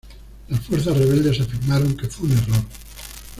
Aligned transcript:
Las 0.49 0.61
fuerzas 0.61 0.97
rebeldes 0.97 1.41
afirmaron 1.41 1.95
que 1.95 2.07
fue 2.07 2.25
un 2.25 2.31
error. 2.35 2.63